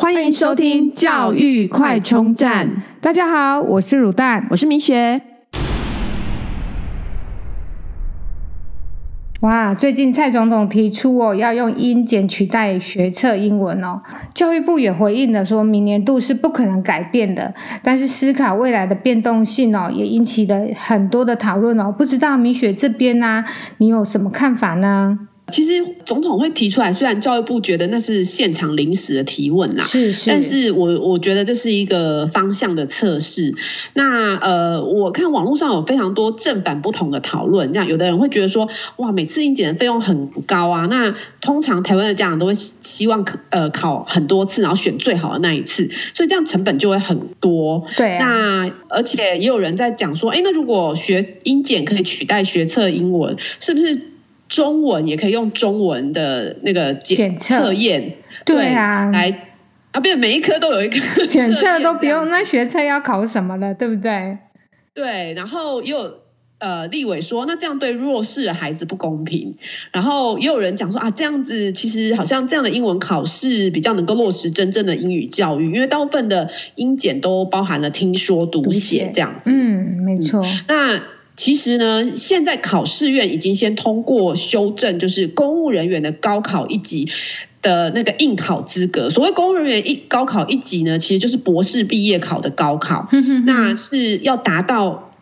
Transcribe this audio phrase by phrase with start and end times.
[0.00, 2.84] 欢迎收听教育快充站。
[3.00, 5.20] 大家好，我是乳蛋，我是米雪。
[9.40, 14.00] 哇，最近蔡总统提出哦，要用英检取代学测英文哦。
[14.32, 17.52] 教育部也回应了，说明年度是不可能改变的。
[17.82, 21.90] 但是思考未来的变动性哦，也引起了很多的讨论哦。
[21.90, 23.44] 不知道米雪这边呢、啊，
[23.78, 25.18] 你有什么看法呢？
[25.50, 33.54] 其实总统会提出来，虽然教育部觉得那是现场临时的提问啦，是是，但是我我觉得这是一个方向的测试。
[33.94, 40.86] 那呃，我看网络上有非常多正反不同的讨论，这样有的人会觉得说，哇，每次英检的费用很高啊。
[40.90, 47.86] 那通常台湾的家长都会希望考呃考很多次，然后选最好的那一次，所以这样成本就会很多。
[47.96, 54.17] 对啊，那而且也有人在讲说，哎，那如果学英检可以取代学测英文，是不是？
[54.48, 58.16] 中文也可以用中文的那个检测验，
[58.46, 59.48] 对啊，来
[59.92, 60.98] 啊，不是每一科都有一个
[61.28, 64.38] 检测都不用，那学测要考什么了，对不对？
[64.94, 66.14] 对，然后也有
[66.58, 69.56] 呃立委说，那这样对弱势的孩子不公平。
[69.92, 79.50] 然后也有人讲说啊，这样子其实好像这样的英文考试比较能够落实真正的英语教育，因为大部分的英检都包含了听说读写这样子。
[79.52, 80.42] 嗯，没错。
[80.42, 81.02] 嗯，那。
[81.38, 87.08] 其实呢，现在考试院已经先通过修正，就是公务人员的高考一级
[87.62, 89.08] 的那个应考资格。
[89.08, 93.08] 所谓公务人员一高考一级呢，其实就是博士毕业考的高考，
[93.46, 95.12] 那是要达到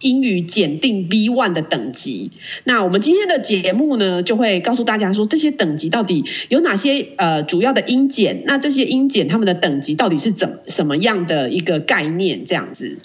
[0.00, 2.30] 英语检定 B one 的等级。
[2.64, 8.44] 那我们今天的节目呢，就会告诉大家说，这些等级到底有哪些呃主要的英检？
[8.46, 12.46] 那这些英检他们的等级到底是怎什么样的一个概念？
[12.46, 12.96] 这样子。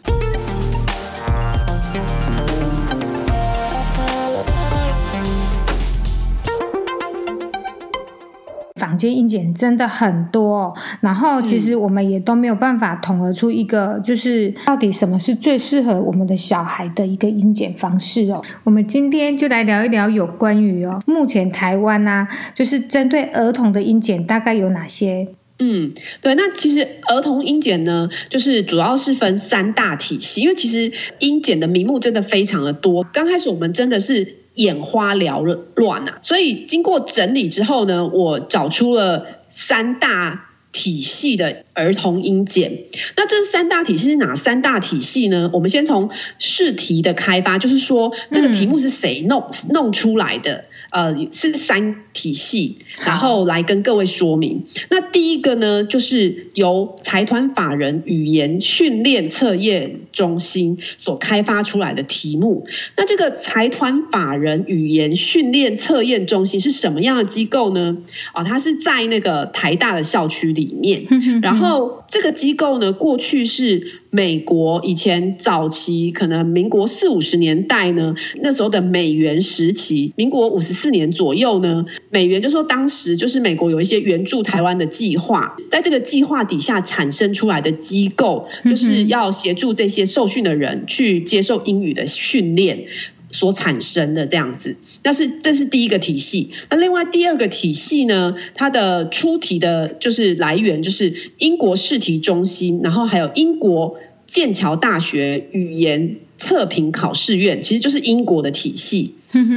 [8.91, 18.43] 坊间英检真的很多哦，然后其实我们也都没有办法统合出一个，就是到底什么是最适合我们的小孩的一个英检方式哦。
[18.65, 25.29] 我们今天就来聊一聊有关于哦，目前台湾啊，就是针对儿童的英检大概有哪些？
[25.59, 33.05] 嗯，对，那其实儿童英检呢，就是主要是分三大体系，因为其实英检的名目真的非常的多。
[33.05, 34.40] 刚开始我们真的是。
[34.55, 35.43] 眼花缭
[35.75, 36.17] 乱啊！
[36.21, 42.83] 所以经过整理之后呢，我找出了三大体系的儿童英检。
[43.15, 45.49] 那这三大体系是哪三大体系呢？
[45.53, 50.65] 我们先从试题的开发，就是说这个题目是谁弄弄出来的？
[50.91, 54.65] 呃，是三体系，然后来跟各位说明。
[54.89, 62.67] 那第一个呢，就是由财团法人语言训练测验中心所开发出来的题目。
[62.97, 67.97] 那这个财团法人语言训练测验中心是什么样的机构呢？
[68.33, 71.07] 啊，它是在那个台大的校区里面。
[71.41, 74.00] 然后这个机构呢，过去是。
[74.11, 92.85] 美国以前早期可能民国四五十年代呢，那时候的美元时期，民国五十四年左右呢，美元就说当时就是美国有一些援助台湾的计划，在这个计划底下产生出来的机构，就是要协助这些受训的人去接受英语的训练。
[93.31, 96.51] 所产生的这样子，但是这是第一个体系。
[96.69, 103.97] 那另外第二个体系呢，它的出题的就是来源就是英国试题中心，然后还有英国
[104.27, 109.15] 剑桥大学语言测评考试院，其实就是英国的体系。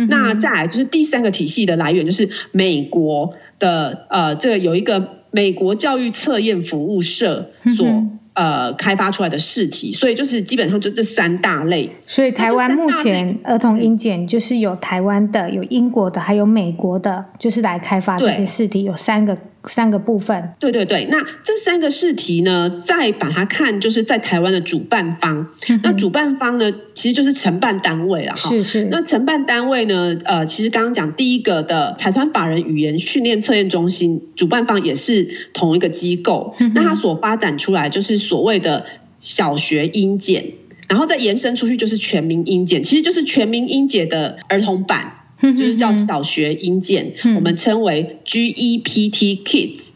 [0.09, 8.06] 那再来就是第三个体系的来源就是美国的呃，这个有一个美国教育测验服务社所。
[8.34, 11.91] 呃，开发出来的试题，所以就是基本上就这三大类。
[12.06, 19.39] 所以台湾目前儿童英检就是有台湾的、有英国的、还有美国的，就是来开发这些试题，有三个。
[19.69, 28.51] 三个部分，对对对，那这三个试题呢，再把它看，就是在台湾的主办方，嗯、那主办方呢，其实就是承办单位了哈。
[28.51, 28.89] 是是。
[28.91, 36.55] 那承办单位呢，呃，其实刚刚讲第一个的财团法人语言训练测验中心，主办方也是同一个机构。
[36.59, 38.87] 嗯、那它所发展出来就是所谓的
[39.21, 40.53] 小学英检，
[40.88, 45.21] 然后再延伸出去就是全民英检，其实就是全民英检的儿童版。
[45.41, 49.91] 就是叫小学英检，我们称为 GEPT Kids。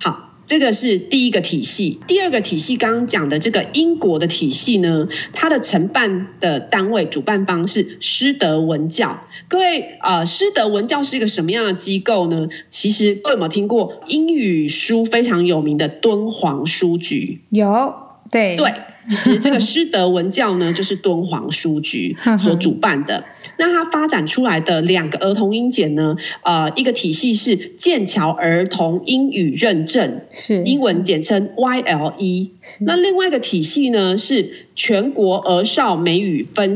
[0.00, 2.00] 好，这个是第一个体系。
[2.06, 9.22] 第二个体系，刚刚讲的这个英国的体系呢，它的承办的单位、主办方是师德文教。
[9.48, 12.48] 各位，呃，师德文教是一个什么样的机构呢？
[12.68, 17.40] 其实各位有没有听过英语书非常有名的敦煌书局？
[17.50, 17.94] 有。
[18.30, 18.72] 对对。
[19.08, 23.24] 其实这个师德文教呢，就是敦煌书局 所主办的。
[23.58, 32.50] 那它发展出来的两个儿童英检呢，呃，一个体系是剑桥儿童英语认证，是英文简称 YLE。
[32.80, 36.74] 那另外一个体系呢，是全国儿少美语分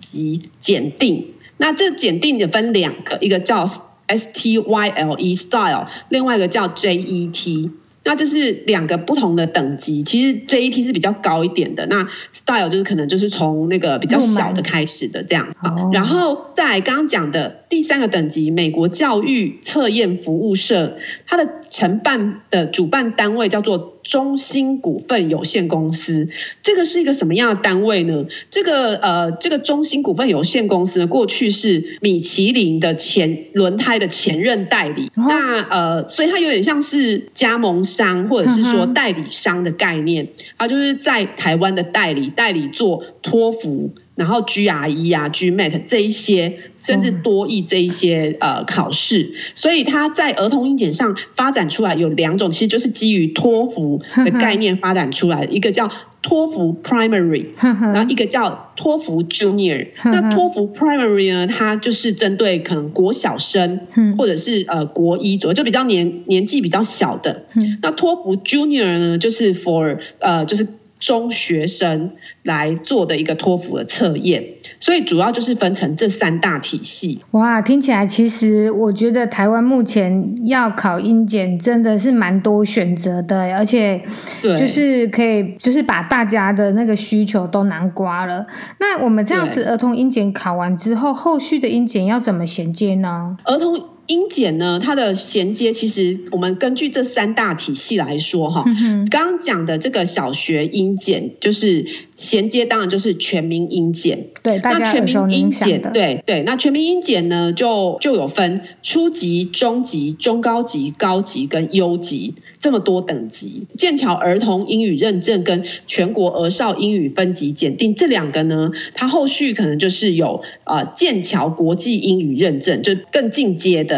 [0.00, 1.34] 级检定。
[1.56, 3.66] 那这检定也分两个，一个叫
[4.08, 7.70] STYLE Style，另外一个叫 JET。
[8.04, 15.90] 那这是两个不同的等级，其实 JET 是比较高一点的，那 Style 就是可能就是从那个比较小的开始的这样好。
[15.92, 26.28] 然后在刚刚讲的第三个等级，美国教育测验服务社，它的承办的主办单位叫做中兴股份有限公司。
[26.62, 28.26] 这个是一个什么样的单位呢？
[28.50, 40.28] 这个呃，这个中兴股份有限公司呢，过去是米其林的前轮胎的前任代理，那呃，所以它有点像是加盟商或者是说代理商的概念，
[40.58, 55.90] 它就是在台湾的代理，代理做托福，然后 GRE 啊、GMAT 这一些，甚至多益这一些呃考试，所以它在儿童英检上发展出来有两种，其实就是基于托福的概念发展出来的，一个叫
[56.22, 57.46] 托福 Primary，
[57.92, 59.88] 然后一个叫托福 Junior。
[60.04, 63.80] 那托福 Primary 呢，它就是针对可能国小生，
[64.16, 67.46] 或者是呃国一左右，就比较年年纪比较小的。
[67.82, 70.68] 那托福 Junior 呢，就是 for 呃就是。
[71.04, 72.12] 中学生
[72.42, 74.42] 来做的一个托福的测验，
[74.80, 77.22] 所以主要就是分成这三大体系。
[77.32, 84.00] 哇，听起来其实我觉得台湾目前要考英检真的是蛮多选择的，而且
[84.40, 88.46] 就是可以就是把大家的那个需求都囊括了。
[88.80, 93.36] 那我们这样子儿童英检考完之后，后续的英检要怎么衔接呢？
[93.44, 93.93] 儿童。
[94.06, 98.64] 英检呢，它的衔接其实我们根据这三大体系来说，哈，
[99.10, 101.86] 刚刚讲的这个小学英检就是
[102.16, 104.26] 衔接，当然就是全民英检。
[104.42, 105.90] 对，大家耳熟能详的。
[105.90, 113.66] 对对，那全民英检呢，就就有分初级、中级、中高级、高级跟优级这么多等级。
[113.78, 123.93] 剑桥儿童英语认证跟全国儿少英语分级检定这两个呢，它后续可能就是有呃剑桥国际英语认证，就更进阶的。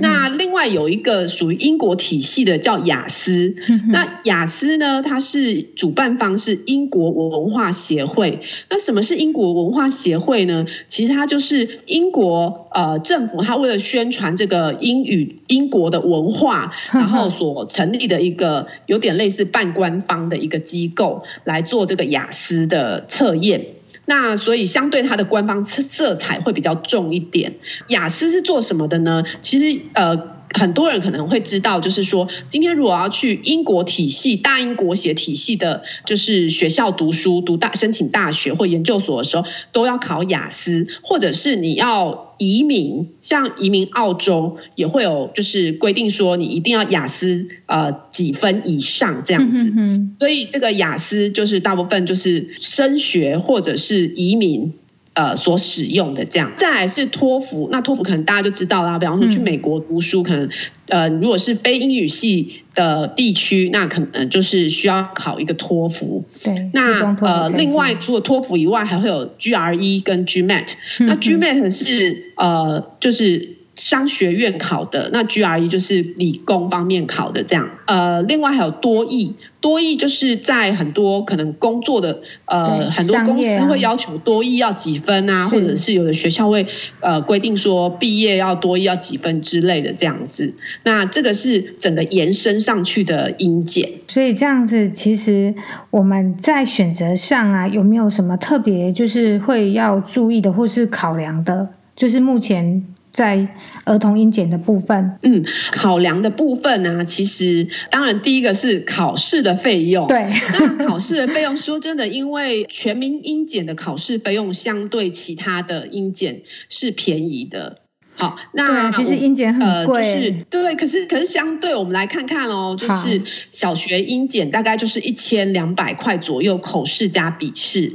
[0.00, 3.56] 那另外有一个属于英国体系的叫雅思，
[3.88, 8.40] 那雅思呢，它是主办方是英国文化协会。
[8.70, 10.66] 那什么是英国文化协会呢？
[10.88, 23.66] 其实它就是英国呃政府，它为了宣传这个英语英国的文化，然后所成立的一个有点类似半官方的一个机构来做这个雅思的测验。
[24.06, 27.56] 那所以相对它的官方色彩会比较重一点。
[27.88, 29.22] 雅思是做什么的呢？
[29.42, 30.35] 其实呃。
[30.56, 49.72] 很多人可能会知道，就是说，今天如果要去英国体系、大英国协体系的，就是学校读书、读大、申请大学或研究所的时候，都要考雅思，或者是你要移民，像移民澳洲也会有，就是规定说你一定要雅思呃几分以上这样子。
[50.18, 54.72] 所以这个雅思就是大部分就是升学或者是移民。
[55.16, 57.70] 呃，所使用的这样，再来是托福。
[57.72, 60.50] 那托福可能大家就知道啦，比方说去美国读书，可能
[60.88, 66.26] 呃，如果是非英语系的地区，那可能就是需要考一个托福。
[66.44, 70.74] 对，那呃，另外除了托福以外，还会有 GRE 跟 GMAT。
[70.98, 73.55] 那 GMAT 是呃，就是。
[73.76, 86.66] 商学院考的，那 GRE 就是理工方面考的这样，呃，另外还有多益，多益就是在很多可能工作的，呃，很多公司会要求多益要几分啊，或者是有的学校会
[87.00, 93.90] 呃规定说毕业要多益要几分之类的这样子，那这个是整个延伸上去的英检。
[94.08, 95.54] 所以这样子，其实
[95.90, 102.82] 我们在选择上啊，有没有什么特别就是会要注意的，或是考量的，就是目前。
[103.16, 103.48] 在
[103.84, 105.42] 儿童英检的部分，嗯，
[105.72, 110.06] 考量的部分呢、啊，其实当然第一个是考试的费用。
[110.06, 117.78] 对，那考试的费用，说真的，因为全民英检的考试费用相对其他的英检是便宜的。
[118.16, 127.92] 好，那其实英检很贵，呃，就是对，可是可是相对我们来看看哦，就是小学英检大概就是一千两百块左右，口试加笔试。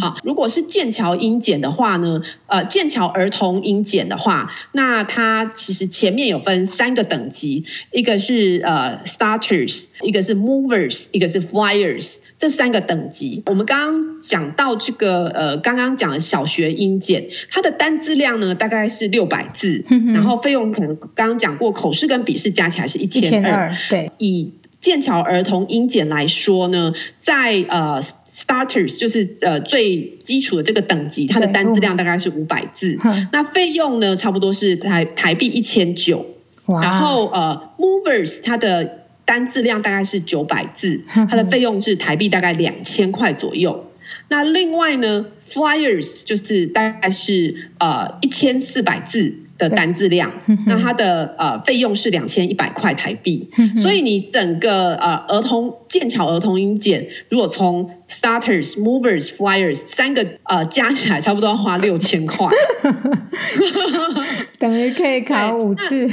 [0.00, 12.18] 好，如果是剑桥英检的话呢，呃，剑桥儿童英检的话，那它其实前面有分三个等级，一个是呃 starters，一个是 movers，一个是 flyers。
[12.38, 19.84] 这三个等级，我们刚刚讲到这个，呃，刚刚讲的小学英检，它的单字量呢大概是六百字，
[20.14, 32.96] 然后费用可能刚刚讲过，口试跟笔试加起来是一千二，对，以剑桥儿童英检来说呢，在呃 starters 就是呃最基础的这个等级，它的单字量大概是五百字，
[33.32, 36.24] 那费用呢差不多是台台币一千九，
[36.66, 43.86] 然后呃 movers 它的单字量大概是九百字，它的费用是台币大概两千块左右。
[44.30, 50.32] 那另外呢，flyers 就是大概是呃一千四百字的单字量，
[50.66, 53.50] 那它的呃费用是两千一百块台币。
[53.82, 62.48] 所以你整个呃儿童剑桥儿童英检，如果从 starters、movers、flyers 三个呃加起来，差不多要花六千块，
[64.58, 66.08] 等于可以考五次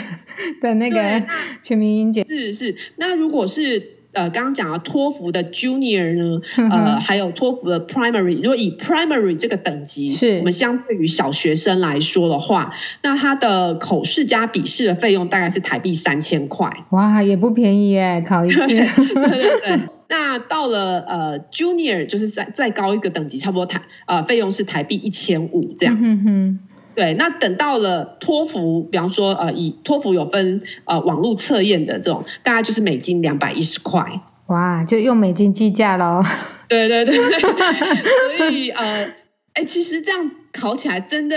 [0.62, 1.24] 的那个
[1.62, 2.28] 全民英检。
[2.28, 3.95] 是是，那如果是。
[4.15, 6.41] 呃，刚刚讲了托福的 Junior 呢，
[6.72, 8.38] 呃，还有托福的 Primary。
[8.38, 16.69] 如果以 Primary 这个等级，是我们相对于小学生来说的话，那它的口试加笔试的费用大概是台币三千块。
[16.89, 18.55] 哇，也不便宜耶，考一次。
[18.65, 19.79] 对对对。
[20.07, 25.98] 那到了呃 Junior，就是再再高一个等级，差不多台呃费用是台币一千五这样。
[26.00, 26.60] 嗯哼。
[26.96, 34.22] 对，那等到了托福，比方说，呃，以托福有分呃网络测验的这种，大概就是美金两百一十块。
[34.48, 36.24] 哇，就用美金计价喽。
[36.70, 37.16] 对对对，
[38.38, 39.14] 所以呃，
[39.54, 41.36] 哎，其实这样考起来真的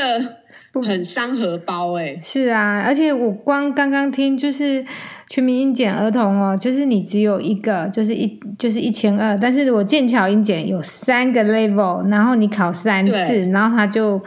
[0.72, 2.18] 很伤荷包哎。
[2.22, 4.84] 是啊，而且我光刚刚听就是。
[5.28, 14.18] 全民英检儿童哦，就是你只有一个，就是一就是一千二，但是如果剑桥英检有三个 level，然后你考三次，然后他就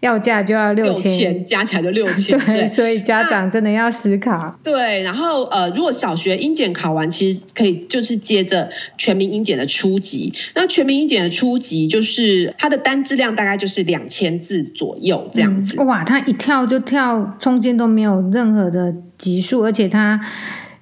[0.00, 4.54] 要价就要六千，加起来就六千， 对，所以家长真的要思考。
[4.62, 10.34] 对，然后呃，如果小学英检考完，其实可以就是接着全民英检的初级。
[10.54, 15.76] 那全民英检的初级就是它的单字量大概就是两千字左右这样子。
[15.78, 18.94] 嗯、哇，他一跳就跳，中间都没有任何的。
[19.20, 20.18] 级数，而且他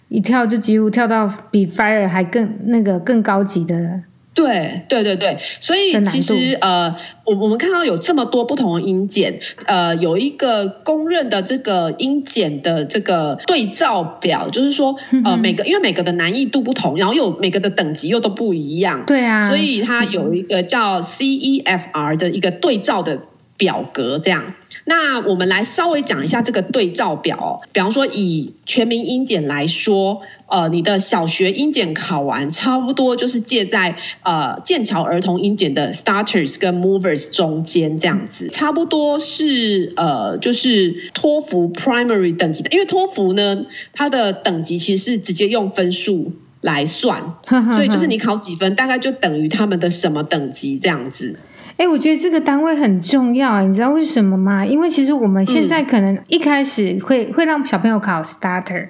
[0.09, 4.03] 一跳就几乎跳到比 Fire 还更那个更高级的。
[4.35, 19.03] 对对对对，所以其实呃，我我们看到有这么多不同的音检，呃，有一个公认的这个音检的这个对照表，就是说呃，每个因为每个的难易度不同，然后又每个的等级又都不一样。
[19.07, 23.23] 对啊，所以它有一个叫 CEFR 的一个对照的
[23.57, 24.55] 表格，这样。
[24.89, 47.35] 那我们来稍微讲一下这个对照表哦，比方说以全民英检来说，呃，你的小学英检考完，差不多就是介在呃剑桥儿童英检的 Starters 跟 Movers 中间这样子，差不多是呃就是托福 Primary 等级的，因为托福呢，它的等级其实是直接用分数来算，
[47.75, 51.39] 所以就是你考几分，大概就等于他们的什么等级这样子。
[51.79, 54.67] 哎，我觉得这个单位很重要啊，你知道为什么吗？
[54.67, 58.89] 因为其实我们现在可能一开始会、嗯、会让小朋友考 starter，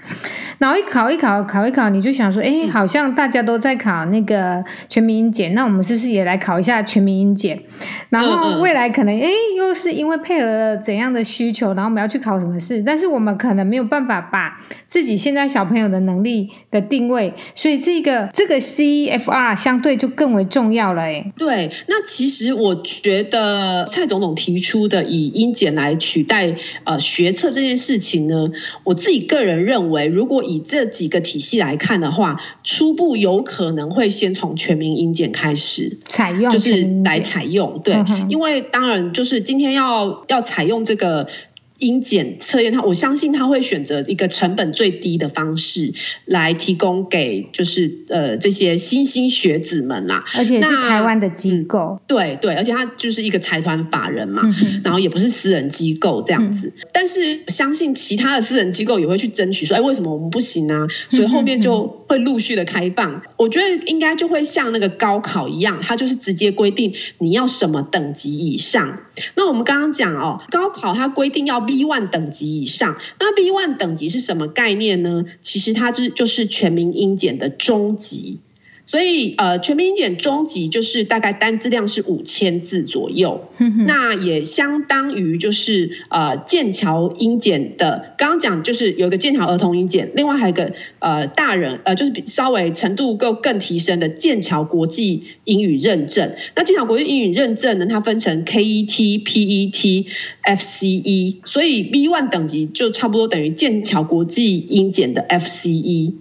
[0.57, 7.62] 然后一考一考考一考，你就想说，哎，好像大家都在考那个全民英检，那我们是不是也来考一下全民英检？
[8.09, 9.28] 然后未来可能，哎，
[9.59, 12.83] 又是因为配合了怎样的需求，然后我们要去考什么试？
[12.83, 21.02] 但是我们可能没有办法把自己现在小朋友的能力的定位，所以这个这个 CEFR 相对就更为重要了。
[21.02, 22.77] 哎，对，那其实我。
[22.82, 28.50] 觉得蔡总统提出的以英检来取代呃学测这件事情呢，
[28.85, 37.97] 我自己个人认为，如果以这几个体系来看的话，初步有可能会先从全民英检开始采用，就是来采用，对，
[38.28, 41.28] 因为当然就是今天要要采用这个。
[41.78, 45.92] 英检测验，他我相信他会选择一个成本最低的方式
[46.25, 60.88] 来提供给就是呃这些新兴学子们啦，而且是台湾的机构，嗯、对对，而且他就是一个财团法人嘛，嗯、然后也不是私人机构这样子，嗯、但是相信其他的私人机构也会去争取说，哎，为什么我们不行呢？
[61.11, 68.99] 所以后面就会陆续的开放，嗯、我觉得应该就会像那个高考一样，它就是直接规定你要什么等级以上。
[69.37, 71.68] 那我们刚刚讲哦，高考它规定要。
[71.69, 75.27] B one 等级以上，那 B one 等级是什么概念呢？
[75.43, 78.41] 其实它是就是全民英检的中级。
[78.90, 83.47] 所以，呃，全民英检中级就是大概单字量是五千字左右，
[83.87, 88.14] 那也相当于就是呃剑桥英检的。
[88.16, 96.35] 刚刚讲就是有一个剑桥儿童英检，另外还有一个呃大人呃就是比稍微程度够更提升的剑桥国际英语认证。
[96.57, 100.07] 那剑桥国际英语认证呢，它分成 KET、PET、
[100.45, 106.14] FCE，所以 B one 等级就差不多等于剑桥国际英检的 FCE。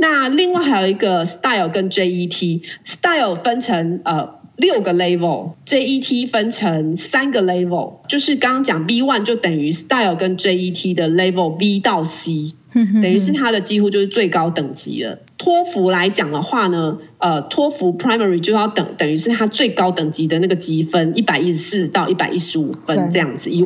[0.00, 11.08] 那另外还有一个 style 跟 JET，style 分成呃六个 level，JET 分成三个 level，就是刚刚讲 B one 就等于 style 跟 JET 的
[11.08, 15.18] level B 到 C，等于是它的几乎就是最高等级了。
[15.36, 23.64] 托福来讲的话呢，呃，托福 Primary 就要等等于是它最高等级的那个积分一百一十四到一百一十五分这样子，以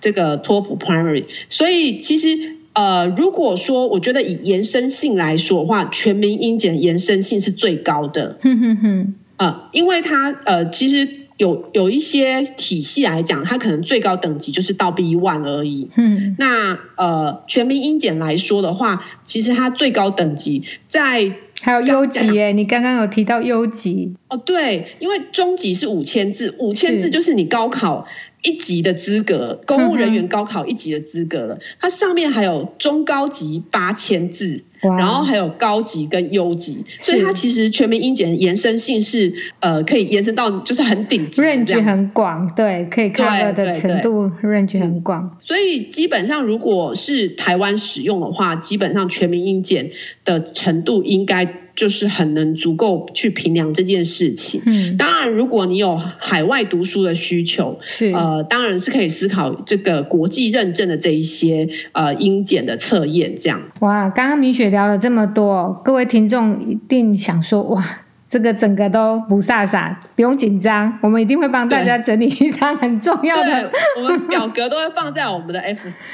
[0.00, 1.24] 这个托福 Primary。
[1.48, 8.38] 所以其实呃，如果说我觉得以延伸性来说的话，全民英检延伸性是最高的。
[8.42, 9.14] 哼哼哼。
[9.38, 11.26] 呃，因为它呃，其实。
[11.38, 15.90] 有有一些体系来讲，它可能最高等级就是到 B one 而已。
[15.94, 22.52] 嗯，那呃，全民英检来说的话，其实它最高等级在还有优级耶。
[22.52, 28.06] 你刚刚有提到优级哦，对，因为中级是五千字，五千字就是你高考
[28.46, 31.58] 一级的资格，公务人员高考一级的资格了。
[31.80, 34.62] 它上面还有中高级八千字。
[34.94, 45.30] 然后还有高级跟优级，所以它其实全民英检的延伸性是呃可以延伸到就是很顶级，range 很广，对，可以 cover 的程度 range 很广。
[45.32, 49.90] 嗯，所以基本上如果是台湾使用的话，基本上全民英检
[50.24, 51.46] 的程度应该。
[51.76, 54.62] 就是很能足够去评量这件事情。
[54.64, 63.60] 嗯，当然，如果你有海外读书的需求，是呃，当然是可以思考这个国际认证的这一些呃英检的测验这样。
[63.80, 67.82] 哇，刚刚米雪聊了这么多，各位听众一定想说哇，
[68.28, 75.62] 这个整个都不飒飒，不用紧张，我们一定会帮大家整理一张很重要的，我们表格都会放在我们的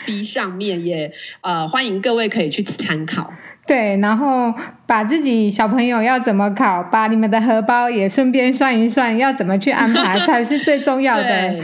[0.07, 3.33] FB 上面，也呃欢迎各位可以去参考。
[3.67, 4.55] 对，然后
[4.87, 11.57] 把自己小朋友要怎么考，把你们的荷包也顺便算一算，要怎么去安排 才是最重要的。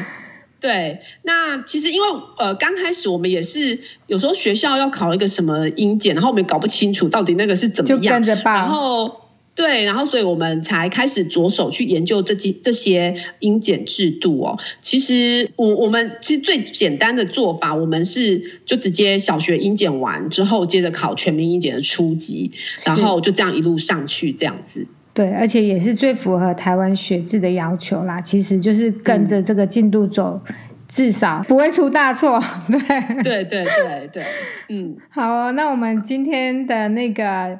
[0.60, 9.20] 对，那其实因为呃刚开始我们也是有时候学校要考一个什么英检，然后我们也搞不清楚到底那个是怎么样，就跟着报，然后。
[9.54, 14.56] 对，然后所以我们才开始着手去研究这几这些英检制度哦。
[14.80, 22.52] 其实我我们其实最简单的做法，我们是就直接小学英检完之后，接着考全民英检的初级，
[22.84, 24.86] 然后就这样一路上去这样子。
[25.18, 28.20] 对，而且也是最符合台湾学制的要求啦。
[28.20, 30.54] 其实就是跟着这个进度走，嗯、
[30.86, 32.40] 至少不会出大错。
[32.70, 34.24] 对，对对对对，
[34.68, 37.58] 嗯， 好哦，那我们今天的那个。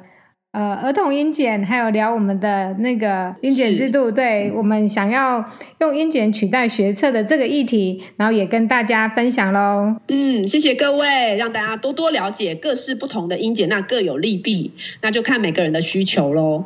[0.51, 5.45] 呃，儿童英检还有聊我们的那个英检制度，对，我们想要
[5.79, 9.97] 用英检取代学测的这个议题，然后也跟大家分享喽。
[10.07, 14.71] 嗯，谢谢各位，让大家多多了解各式不同的英检，那各有利弊，
[15.03, 16.65] 那就看每个人的需求喽。